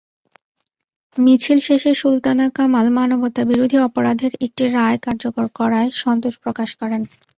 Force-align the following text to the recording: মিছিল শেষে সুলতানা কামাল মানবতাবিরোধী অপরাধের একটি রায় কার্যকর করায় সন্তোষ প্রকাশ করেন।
মিছিল 1.17 1.59
শেষে 1.67 1.91
সুলতানা 2.01 2.45
কামাল 2.57 2.87
মানবতাবিরোধী 2.97 3.77
অপরাধের 3.87 4.33
একটি 4.45 4.63
রায় 4.75 4.97
কার্যকর 5.05 5.45
করায় 5.59 5.89
সন্তোষ 6.01 6.35
প্রকাশ 6.43 6.69
করেন। 6.81 7.01